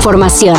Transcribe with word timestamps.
información. 0.00 0.56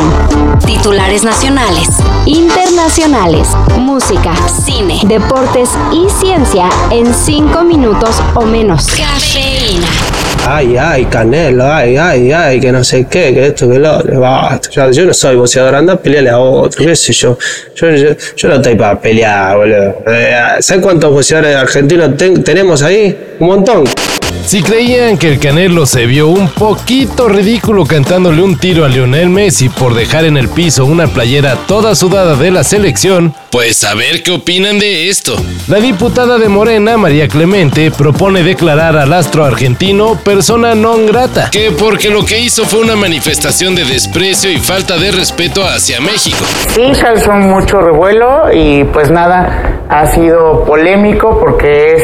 Titulares 0.64 1.24
nacionales, 1.24 1.88
internacionales, 2.26 3.48
música, 3.76 4.32
cine, 4.64 5.00
deportes 5.04 5.68
y 5.90 6.08
ciencia 6.08 6.68
en 6.92 7.12
cinco 7.12 7.64
minutos 7.64 8.22
o 8.36 8.42
menos. 8.42 8.86
Cafeína. 8.86 9.88
Ay, 10.48 10.76
ay, 10.76 11.04
Canelo, 11.06 11.64
ay, 11.72 11.96
ay, 11.96 12.30
ay, 12.30 12.60
que 12.60 12.70
no 12.70 12.84
sé 12.84 13.06
qué, 13.10 13.34
que 13.34 13.46
esto, 13.48 13.68
que 13.68 13.80
lo 13.80 13.96
otro, 13.96 14.20
basta. 14.20 14.70
Yo, 14.70 14.90
yo 14.92 15.06
no 15.06 15.14
soy 15.14 15.34
boxeador, 15.34 15.74
anda 15.74 15.94
a 15.94 15.96
pelearle 15.96 16.30
a 16.30 16.38
otro, 16.38 16.84
qué 16.84 16.94
sé 16.94 17.12
yo. 17.12 17.36
Yo, 17.74 17.90
yo, 17.90 18.10
yo 18.36 18.48
no 18.48 18.54
estoy 18.56 18.76
para 18.76 19.00
pelear, 19.00 19.56
boludo. 19.56 20.02
Eh, 20.06 20.36
¿Sabes 20.60 20.84
cuántos 20.84 21.10
boxeadores 21.12 21.56
argentinos 21.56 22.16
ten- 22.16 22.44
tenemos 22.44 22.80
ahí? 22.82 23.34
Un 23.40 23.46
montón. 23.48 23.84
Si 24.44 24.62
creían 24.62 25.16
que 25.18 25.28
el 25.28 25.38
Canelo 25.38 25.86
se 25.86 26.04
vio 26.06 26.28
un 26.28 26.48
poquito 26.48 27.28
ridículo 27.28 27.86
cantándole 27.86 28.42
un 28.42 28.58
tiro 28.58 28.84
a 28.84 28.88
Lionel 28.88 29.30
Messi 29.30 29.68
por 29.68 29.94
dejar 29.94 30.24
en 30.24 30.36
el 30.36 30.48
piso 30.48 30.84
una 30.84 31.06
playera 31.06 31.56
toda 31.66 31.94
sudada 31.94 32.34
de 32.36 32.50
la 32.50 32.64
selección, 32.64 33.34
pues 33.50 33.82
a 33.84 33.94
ver 33.94 34.22
qué 34.22 34.32
opinan 34.32 34.78
de 34.78 35.08
esto. 35.08 35.36
La 35.68 35.78
diputada 35.78 36.38
de 36.38 36.48
Morena, 36.48 36.96
María 36.96 37.28
Clemente, 37.28 37.90
propone 37.90 38.42
declarar 38.42 38.96
al 38.96 39.12
astro 39.12 39.44
argentino 39.44 40.18
persona 40.22 40.74
non 40.74 41.06
grata, 41.06 41.48
que 41.50 41.70
porque 41.70 42.10
lo 42.10 42.26
que 42.26 42.40
hizo 42.40 42.64
fue 42.64 42.80
una 42.80 42.96
manifestación 42.96 43.74
de 43.74 43.84
desprecio 43.84 44.50
y 44.50 44.58
falta 44.58 44.98
de 44.98 45.12
respeto 45.12 45.64
hacia 45.64 46.00
México. 46.00 46.44
Sí, 46.74 46.92
causó 47.00 47.32
mucho 47.32 47.80
revuelo 47.80 48.52
y 48.52 48.84
pues 48.84 49.10
nada, 49.10 49.84
ha 49.88 50.06
sido 50.08 50.64
polémico 50.64 51.38
porque 51.40 51.94
es 51.94 52.02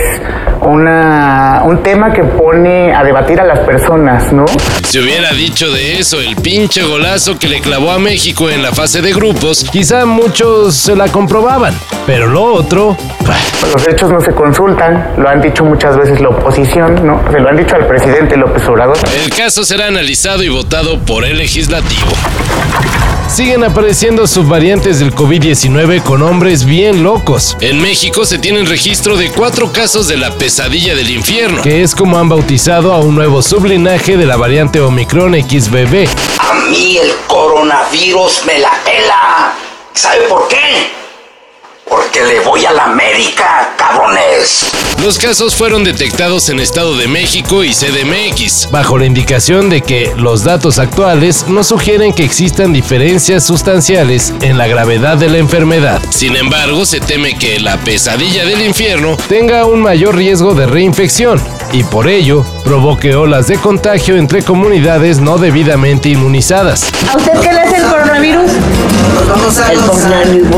una, 0.69 1.63
un 1.65 1.83
tema 1.83 2.13
que 2.13 2.23
pone 2.23 2.95
a 2.95 3.03
debatir 3.03 3.41
a 3.41 3.45
las 3.45 3.61
personas, 3.61 4.33
¿no? 4.33 4.45
Si 4.87 4.99
hubiera 4.99 5.33
dicho 5.33 5.71
de 5.71 5.99
eso 5.99 6.21
el 6.21 6.37
pinche 6.37 6.83
golazo 6.83 7.39
que 7.39 7.49
le 7.49 7.61
clavó 7.61 7.91
a 7.91 7.99
México 7.99 8.51
en 8.51 8.63
la 8.63 8.73
fase 8.73 9.01
de 9.01 9.13
grupos, 9.13 9.65
quizá 9.71 10.05
muchos 10.05 10.75
se 10.75 10.95
la 10.95 11.09
comprobaban. 11.09 11.75
Pero 12.07 12.27
lo 12.27 12.45
otro, 12.45 12.97
bah, 13.27 13.37
Los 13.73 13.87
hechos 13.89 14.11
no 14.11 14.21
se 14.21 14.33
consultan, 14.33 15.15
lo 15.19 15.29
han 15.29 15.41
dicho 15.41 15.65
muchas 15.65 15.97
veces 15.97 16.21
la 16.21 16.29
oposición, 16.29 17.07
¿no? 17.07 17.21
Se 17.31 17.39
lo 17.41 17.49
han 17.49 17.57
dicho 17.57 17.75
al 17.77 17.87
presidente 17.87 18.37
López 18.37 18.67
Obrador. 18.69 18.97
el 19.25 19.31
caso 19.31 19.65
será 19.65 19.87
analizado 19.87 20.43
y 20.43 20.49
votado 20.49 20.99
por 21.01 21.25
el 21.25 21.39
legislativo. 21.39 22.13
Siguen 23.29 23.63
apareciendo 23.63 24.27
subvariantes 24.27 25.01
del 25.01 25.15
COVID-19 25.15 26.03
con 26.03 26.23
hombres 26.23 26.65
bien 26.65 27.03
locos. 27.03 27.59
En 27.61 27.81
México 27.81 28.25
se 28.25 28.39
tienen 28.39 28.67
registro 28.67 29.19
de 29.19 29.31
cuatro 29.31 29.71
casos 29.71 30.09
de 30.09 30.17
la 30.17 30.31
pesadilla 30.59 30.97
del 30.97 31.11
infierno, 31.11 31.63
que 31.63 31.83
es 31.83 31.95
como 31.95 32.19
han 32.19 32.29
bautizado 32.29 32.93
a 32.93 32.99
un 32.99 33.15
nuevo 33.15 33.43
sublinaje 33.43 34.17
de 34.17 34.27
la 34.27 34.37
variante 34.37 34.81
Omicron 34.81 35.35
XBB. 35.35 36.09
A 36.41 36.55
mí 36.69 36.99
el 36.99 37.13
coronavirus 37.29 38.45
me 38.45 38.59
la 38.59 38.73
pela. 38.85 39.55
¿Sabe 39.95 40.23
por 40.23 40.49
qué? 40.49 40.98
Porque 41.89 42.23
le 42.23 42.41
voy 42.41 42.65
a 42.65 42.73
la 42.73 42.85
América, 42.85 43.75
cabrones. 43.77 44.71
Los 45.03 45.19
casos 45.19 45.55
fueron 45.55 45.85
detectados 45.85 46.49
en 46.49 46.61
Estado 46.61 46.97
de 46.97 47.09
México 47.09 47.65
y 47.65 47.73
CDMX, 47.73 48.71
bajo 48.71 48.99
la 48.99 49.07
indicación 49.07 49.71
de 49.71 49.81
que 49.81 50.13
los 50.17 50.45
datos 50.45 50.79
actuales 50.79 51.47
no 51.49 51.65
sugieren 51.65 52.13
que 52.13 52.25
existan 52.25 52.73
diferencias 52.73 53.47
sustanciales 53.47 54.33
en 54.43 54.59
la 54.59 54.67
gravedad 54.67 55.17
de 55.17 55.29
la 55.29 55.39
enfermedad. 55.39 56.03
Sin 56.11 56.37
embargo, 56.37 56.85
se 56.85 57.01
teme 57.01 57.39
que 57.39 57.61
la 57.61 57.77
pesadilla 57.79 58.45
del 58.45 58.63
infierno 58.63 59.17
tenga 59.29 59.65
un 59.67 59.81
mayor 59.81 60.17
riesgo 60.17 60.55
de 60.55 60.67
reinfección 60.67 61.41
y 61.73 61.83
por 61.85 62.09
ello 62.09 62.45
provoque 62.65 63.15
olas 63.15 63.49
de 63.49 63.59
contagio 63.59 64.17
entre 64.17 64.43
comunidades 64.43 65.21
no 65.21 65.39
debidamente 65.39 66.09
inmunizadas. 66.09 66.91
¿A 67.13 67.17
usted 67.17 67.33
qué 67.41 67.53
le 67.53 67.61
hace 67.61 67.77
el 67.77 67.83
coronavirus? 67.85 68.51
El 69.71 69.81
coronavirus. 69.81 70.49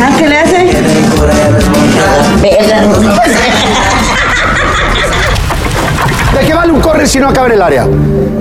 Ajá, 0.00 0.16
¿qué 0.18 0.28
le 0.28 0.38
hace? 0.38 0.56
¿De 6.32 6.46
qué 6.46 6.54
vale 6.54 6.72
un 6.72 6.80
correr 6.80 7.08
si 7.08 7.18
no 7.18 7.28
acaba 7.28 7.46
en 7.48 7.52
el 7.52 7.62
área? 7.62 7.86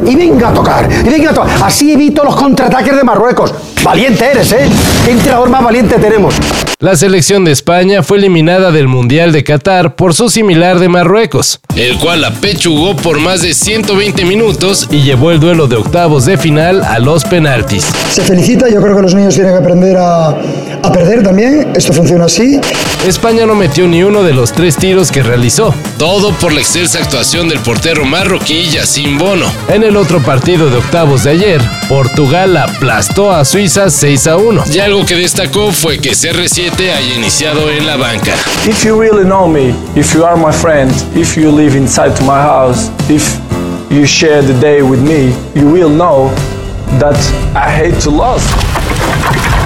Y 0.05 0.15
venga 0.15 0.49
a 0.49 0.53
tocar, 0.53 0.89
y 0.91 1.09
venga 1.09 1.31
a 1.31 1.33
tocar. 1.33 1.49
Así 1.63 1.91
evito 1.91 2.23
los 2.23 2.35
contraataques 2.35 2.95
de 2.95 3.03
Marruecos. 3.03 3.53
Valiente 3.83 4.25
eres, 4.25 4.51
¿eh? 4.53 4.69
¿Qué 5.05 5.11
entrenador 5.11 5.49
más 5.49 5.63
valiente 5.63 5.97
tenemos? 5.97 6.35
La 6.81 6.95
selección 6.95 7.43
de 7.43 7.51
España 7.51 8.03
fue 8.03 8.19
eliminada 8.19 8.71
del 8.71 8.87
Mundial 8.87 9.33
de 9.33 9.43
Qatar 9.43 9.97
por 9.97 10.13
su 10.13 10.29
similar 10.29 10.79
de 10.79 10.87
Marruecos, 10.87 11.59
el 11.75 11.97
cual 11.97 12.21
la 12.21 12.31
pechugó 12.31 12.95
por 12.95 13.19
más 13.19 13.41
de 13.41 13.53
120 13.53 14.23
minutos 14.23 14.87
y 14.89 15.01
llevó 15.01 15.31
el 15.31 15.41
duelo 15.41 15.67
de 15.67 15.75
octavos 15.75 16.25
de 16.25 16.37
final 16.37 16.81
a 16.81 16.99
los 16.99 17.25
penaltis. 17.25 17.85
Se 18.09 18.21
felicita, 18.21 18.69
yo 18.69 18.81
creo 18.81 18.95
que 18.95 19.01
los 19.01 19.13
niños 19.13 19.35
tienen 19.35 19.51
que 19.51 19.59
aprender 19.59 19.97
a, 19.97 20.29
a 20.29 20.91
perder 20.93 21.21
también, 21.21 21.69
esto 21.75 21.91
funciona 21.91 22.23
así. 22.23 22.61
España 23.05 23.45
no 23.45 23.55
metió 23.55 23.85
ni 23.85 24.01
uno 24.01 24.23
de 24.23 24.31
los 24.31 24.53
tres 24.53 24.77
tiros 24.77 25.11
que 25.11 25.21
realizó, 25.21 25.75
todo 25.97 26.31
por 26.35 26.53
la 26.53 26.61
excelsa 26.61 26.99
actuación 26.99 27.49
del 27.49 27.59
portero 27.59 28.05
marroquí 28.05 28.69
Yacine 28.69 29.19
Bono. 29.19 29.51
En 29.67 29.83
el 29.83 29.97
otro 29.97 30.21
partido 30.21 30.69
de 30.69 30.77
octavos 30.77 31.25
de 31.25 31.31
ayer, 31.31 31.61
Portugal 31.89 32.55
aplastó 32.55 33.31
a 33.31 33.43
Suiza 33.43 33.89
6 33.89 34.27
a 34.27 34.37
1. 34.37 34.63
Y 34.71 34.79
algo 34.79 35.07
que 35.07 35.15
destacó 35.15 35.71
fue 35.71 35.97
que 35.97 36.11
CR7 36.11 36.71
haya 36.81 37.15
iniciado 37.15 37.71
en 37.71 37.87
la 37.87 37.97
banca. 37.97 38.35
If 38.67 38.85
you 38.85 39.01
really 39.01 39.25
know 39.25 39.47
me, 39.47 39.73
if 39.95 40.13
you 40.13 40.23
are 40.23 40.37
my 40.37 40.51
friend, 40.53 40.91
if 41.15 41.35
you 41.35 41.51
live 41.51 41.75
inside 41.75 42.15
to 42.15 42.23
my 42.23 42.39
house, 42.39 42.91
if 43.09 43.39
you 43.89 44.05
share 44.05 44.43
the 44.43 44.53
day 44.61 44.83
with 44.83 45.01
me, 45.01 45.33
you 45.55 45.67
will 45.67 45.89
know 45.89 46.29
that 46.99 47.17
I 47.55 47.71
hate 47.71 47.99
to 48.01 48.11
lose. 48.11 48.78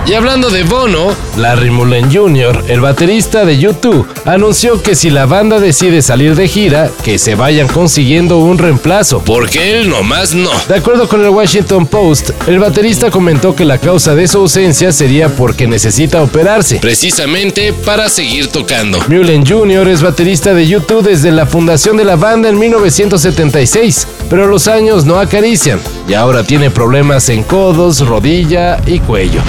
Y 0.06 0.16
hablando 0.16 0.50
de 0.50 0.64
Bono, 0.64 1.16
Larry 1.38 1.72
Mullen 1.72 2.14
Jr., 2.14 2.66
el 2.68 2.82
baterista 2.82 3.46
de 3.46 3.58
YouTube, 3.58 4.06
anunció 4.26 4.84
que 4.84 4.96
si 4.96 5.10
la 5.10 5.26
banda 5.26 5.62
decide 5.62 6.02
salir 6.02 6.36
de 6.36 6.50
gira, 6.50 6.92
que 7.06 7.18
se 7.18 7.36
vayan 7.36 7.70
consiguiendo 7.70 8.38
un 8.40 8.58
reemplazo, 8.58 9.24
porque 9.24 9.80
él 9.80 9.90
nomás 9.90 10.36
no. 10.36 10.52
De 10.68 10.76
acuerdo 10.76 11.08
con 11.08 11.24
el 11.24 11.30
Washington 11.30 11.88
Post, 11.88 12.32
el 12.48 12.60
baterista 12.60 13.10
comentó 13.12 13.56
que 13.56 13.64
la 13.64 13.78
causa 13.78 14.14
de 14.14 14.28
su 14.28 14.40
ausencia 14.40 14.92
sería 14.92 15.30
porque 15.30 15.68
necesita 15.68 16.22
operarse, 16.22 16.80
precisamente 16.80 17.72
para 17.72 18.10
seguir 18.10 18.48
tocando. 18.48 19.00
Mullen 19.08 19.46
Jr. 19.46 19.88
es 19.88 20.02
baterista 20.02 20.54
de 20.54 20.68
YouTube 20.68 21.04
desde 21.04 21.32
la 21.32 21.46
fundación 21.46 21.96
de 21.96 22.04
la 22.04 22.18
banda 22.18 22.50
en 22.50 22.60
1976, 22.60 24.08
pero 24.30 24.48
los 24.48 24.68
años 24.68 25.06
no 25.06 25.20
acarician 25.20 25.80
y 26.08 26.14
ahora 26.14 26.44
tiene 26.44 26.70
problemas 26.70 27.30
en 27.30 27.44
codos, 27.44 28.06
rodilla 28.06 28.80
y 28.86 29.00
cuello. 29.00 29.42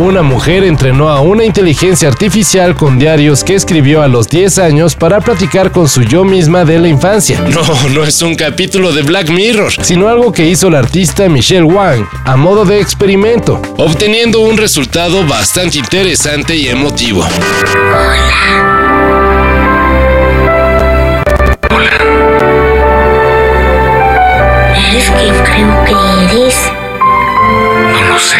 Una 0.00 0.22
mujer 0.22 0.62
entrenó 0.62 1.08
a 1.08 1.20
una 1.20 1.44
inteligencia 1.44 2.06
artificial 2.08 2.76
con 2.76 3.00
diarios 3.00 3.42
que 3.42 3.56
escribió 3.56 4.00
a 4.00 4.06
los 4.06 4.28
10 4.28 4.58
años 4.58 4.94
para 4.94 5.20
platicar 5.20 5.72
con 5.72 5.88
su 5.88 6.02
yo 6.02 6.24
misma 6.24 6.64
de 6.64 6.78
la 6.78 6.86
infancia. 6.86 7.40
No, 7.40 7.62
no 7.90 8.04
es 8.04 8.22
un 8.22 8.36
capítulo 8.36 8.92
de 8.92 9.02
Black 9.02 9.28
Mirror, 9.30 9.72
sino 9.82 10.08
algo 10.08 10.32
que 10.32 10.46
hizo 10.46 10.70
la 10.70 10.78
artista 10.78 11.28
Michelle 11.28 11.64
Wang 11.64 12.06
a 12.24 12.36
modo 12.36 12.64
de 12.64 12.80
experimento, 12.80 13.60
obteniendo 13.76 14.38
un 14.38 14.56
resultado 14.56 15.26
bastante 15.26 15.78
interesante 15.78 16.54
y 16.54 16.68
emotivo. 16.68 17.24
¿Eres 17.24 19.07
que 25.84 25.92
eres? 26.24 26.56
No 27.92 28.02
lo 28.08 28.18
sé. 28.18 28.36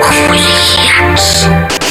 ¿Cómo? 0.00 0.36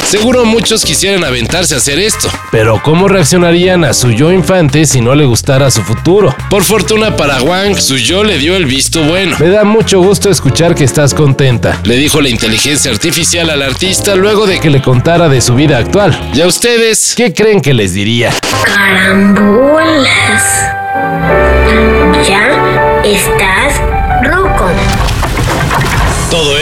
Seguro 0.06 0.44
muchos 0.44 0.84
quisieran 0.84 1.24
aventarse 1.24 1.74
a 1.74 1.78
hacer 1.78 1.98
esto, 1.98 2.30
pero 2.52 2.80
¿cómo 2.80 3.08
reaccionarían 3.08 3.84
a 3.84 3.92
su 3.92 4.12
yo 4.12 4.30
infante 4.30 4.86
si 4.86 5.00
no 5.00 5.16
le 5.16 5.24
gustara 5.24 5.68
su 5.72 5.82
futuro? 5.82 6.32
Por 6.48 6.62
fortuna 6.62 7.16
para 7.16 7.42
Wang, 7.42 7.76
su 7.76 7.96
yo 7.96 8.22
le 8.22 8.38
dio 8.38 8.54
el 8.54 8.66
visto 8.66 9.02
bueno. 9.02 9.36
Me 9.40 9.48
da 9.48 9.64
mucho 9.64 10.00
gusto 10.00 10.30
escuchar 10.30 10.76
que 10.76 10.84
estás 10.84 11.12
contenta, 11.12 11.80
le 11.82 11.96
dijo 11.96 12.20
la 12.20 12.28
inteligencia 12.28 12.92
artificial 12.92 13.50
al 13.50 13.62
artista 13.62 14.14
luego 14.14 14.46
de 14.46 14.60
que 14.60 14.70
le 14.70 14.80
contara 14.80 15.28
de 15.28 15.40
su 15.40 15.56
vida 15.56 15.76
actual. 15.78 16.16
¿Y 16.32 16.40
a 16.40 16.46
ustedes 16.46 17.14
qué 17.16 17.34
creen 17.34 17.60
que 17.60 17.74
les 17.74 17.92
diría? 17.92 18.30
Carambolas. 18.64 20.44